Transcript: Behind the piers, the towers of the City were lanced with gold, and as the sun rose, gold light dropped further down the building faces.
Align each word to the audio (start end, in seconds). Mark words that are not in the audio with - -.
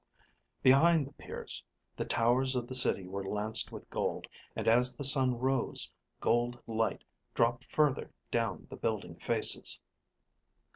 Behind 0.63 1.05
the 1.05 1.11
piers, 1.13 1.63
the 1.95 2.05
towers 2.05 2.55
of 2.55 2.67
the 2.67 2.73
City 2.73 3.05
were 3.05 3.23
lanced 3.23 3.71
with 3.71 3.87
gold, 3.91 4.25
and 4.55 4.67
as 4.67 4.95
the 4.97 5.03
sun 5.03 5.37
rose, 5.37 5.93
gold 6.19 6.57
light 6.65 7.03
dropped 7.35 7.65
further 7.71 8.09
down 8.31 8.65
the 8.71 8.77
building 8.77 9.13
faces. 9.17 9.79